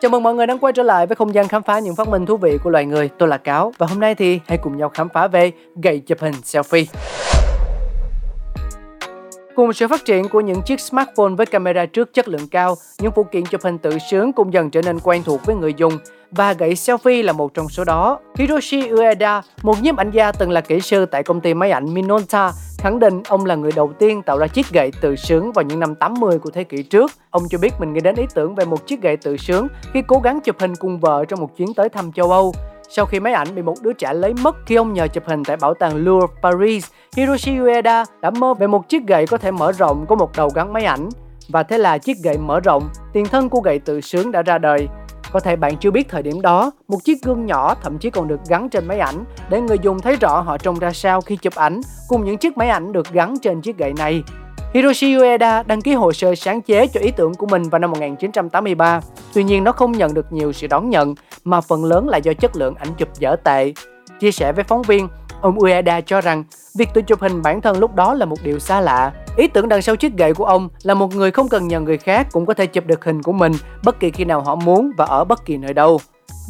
[0.00, 2.08] Chào mừng mọi người đang quay trở lại với không gian khám phá những phát
[2.08, 3.10] minh thú vị của loài người.
[3.18, 6.18] Tôi là Cáo và hôm nay thì hãy cùng nhau khám phá về gậy chụp
[6.20, 6.84] hình selfie.
[9.56, 13.12] Cùng sự phát triển của những chiếc smartphone với camera trước chất lượng cao, những
[13.12, 15.98] phụ kiện chụp hình tự sướng cũng dần trở nên quen thuộc với người dùng
[16.30, 18.18] và gậy selfie là một trong số đó.
[18.38, 21.94] Hiroshi Ueda, một nhiếp ảnh gia từng là kỹ sư tại công ty máy ảnh
[21.94, 25.62] Minolta, khẳng định ông là người đầu tiên tạo ra chiếc gậy tự sướng vào
[25.62, 27.10] những năm 80 của thế kỷ trước.
[27.30, 30.02] Ông cho biết mình nghĩ đến ý tưởng về một chiếc gậy tự sướng khi
[30.06, 32.52] cố gắng chụp hình cùng vợ trong một chuyến tới thăm châu Âu.
[32.88, 35.44] Sau khi máy ảnh bị một đứa trẻ lấy mất khi ông nhờ chụp hình
[35.44, 36.86] tại bảo tàng Louvre Paris,
[37.16, 40.50] Hiroshi Ueda đã mơ về một chiếc gậy có thể mở rộng có một đầu
[40.54, 41.08] gắn máy ảnh.
[41.48, 44.58] Và thế là chiếc gậy mở rộng, tiền thân của gậy tự sướng đã ra
[44.58, 44.88] đời.
[45.32, 48.28] Có thể bạn chưa biết thời điểm đó, một chiếc gương nhỏ thậm chí còn
[48.28, 51.36] được gắn trên máy ảnh để người dùng thấy rõ họ trông ra sao khi
[51.36, 54.22] chụp ảnh cùng những chiếc máy ảnh được gắn trên chiếc gậy này.
[54.74, 57.90] Hiroshi Ueda đăng ký hồ sơ sáng chế cho ý tưởng của mình vào năm
[57.90, 59.00] 1983.
[59.34, 61.14] Tuy nhiên nó không nhận được nhiều sự đón nhận
[61.44, 63.72] mà phần lớn là do chất lượng ảnh chụp dở tệ.
[64.20, 65.08] Chia sẻ với phóng viên,
[65.40, 66.44] ông Ueda cho rằng
[66.78, 69.12] việc tự chụp hình bản thân lúc đó là một điều xa lạ.
[69.36, 71.98] Ý tưởng đằng sau chiếc gậy của ông là một người không cần nhờ người
[71.98, 73.52] khác cũng có thể chụp được hình của mình
[73.84, 76.00] bất kỳ khi nào họ muốn và ở bất kỳ nơi đâu.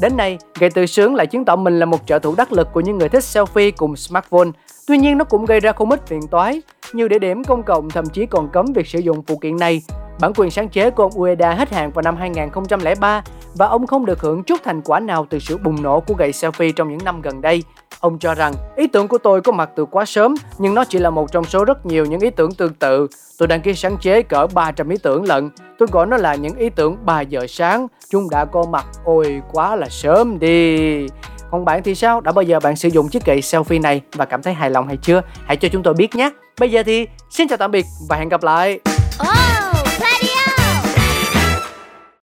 [0.00, 2.68] Đến nay, gậy tự sướng lại chứng tỏ mình là một trợ thủ đắc lực
[2.72, 4.48] của những người thích selfie cùng smartphone.
[4.86, 6.62] Tuy nhiên nó cũng gây ra không ít phiền toái.
[6.92, 9.82] Nhiều địa điểm công cộng thậm chí còn cấm việc sử dụng phụ kiện này.
[10.20, 13.22] Bản quyền sáng chế của ông Ueda hết hạn vào năm 2003
[13.54, 16.30] và ông không được hưởng chút thành quả nào từ sự bùng nổ của gậy
[16.30, 17.62] selfie trong những năm gần đây.
[18.00, 20.98] Ông cho rằng, ý tưởng của tôi có mặt từ quá sớm, nhưng nó chỉ
[20.98, 23.06] là một trong số rất nhiều những ý tưởng tương tự.
[23.38, 25.50] Tôi đăng ký sáng chế cỡ 300 ý tưởng lận.
[25.78, 27.86] Tôi gọi nó là những ý tưởng 3 giờ sáng.
[28.10, 31.06] Chúng đã có mặt, ôi, quá là sớm đi.
[31.50, 32.20] Còn bạn thì sao?
[32.20, 34.86] Đã bao giờ bạn sử dụng chiếc gậy selfie này và cảm thấy hài lòng
[34.86, 35.22] hay chưa?
[35.46, 36.30] Hãy cho chúng tôi biết nhé.
[36.60, 38.80] Bây giờ thì, xin chào tạm biệt và hẹn gặp lại.